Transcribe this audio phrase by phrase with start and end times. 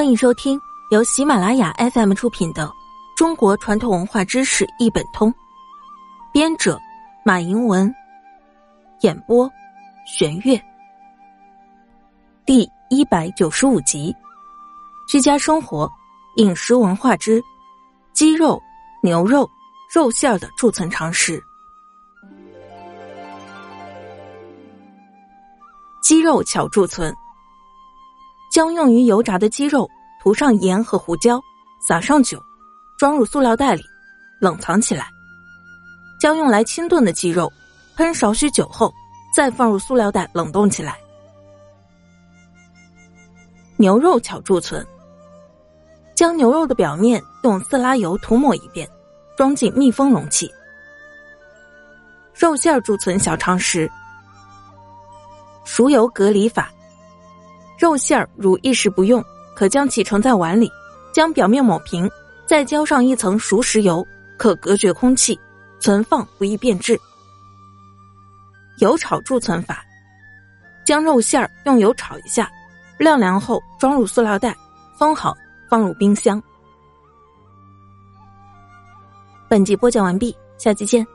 [0.00, 0.58] 欢迎收听
[0.90, 2.66] 由喜马拉雅 FM 出品的
[3.14, 5.30] 《中国传统文化知识一本通》，
[6.32, 6.80] 编者
[7.22, 7.94] 马迎文，
[9.02, 9.46] 演播
[10.06, 10.58] 玄月。
[12.46, 14.10] 第一百九十五集：
[15.06, 15.86] 居家生活
[16.36, 17.38] 饮食文化之
[18.14, 18.58] 鸡肉、
[19.02, 19.46] 牛肉、
[19.94, 21.38] 肉馅的贮存常识。
[26.00, 27.14] 鸡肉巧贮存。
[28.50, 29.88] 将用于油炸的鸡肉
[30.20, 31.40] 涂上盐和胡椒，
[31.86, 32.42] 撒上酒，
[32.98, 33.82] 装入塑料袋里，
[34.40, 35.06] 冷藏起来。
[36.20, 37.50] 将用来清炖的鸡肉
[37.96, 38.92] 喷少许酒后，
[39.34, 40.98] 再放入塑料袋冷冻起来。
[43.76, 44.84] 牛肉巧贮存。
[46.14, 48.86] 将牛肉的表面用色拉油涂抹一遍，
[49.38, 50.52] 装进密封容器。
[52.34, 53.90] 肉馅贮存小常识：
[55.64, 56.70] 熟油隔离法。
[57.80, 60.70] 肉馅儿如一时不用，可将其盛在碗里，
[61.14, 62.08] 将表面抹平，
[62.44, 65.40] 再浇上一层熟食油，可隔绝空气，
[65.78, 67.00] 存放不易变质。
[68.80, 69.82] 油炒贮存法：
[70.84, 72.50] 将肉馅儿用油炒一下，
[72.98, 74.54] 晾凉后装入塑料袋，
[74.98, 75.34] 封好，
[75.70, 76.42] 放入冰箱。
[79.48, 81.06] 本集播讲完毕，下期见。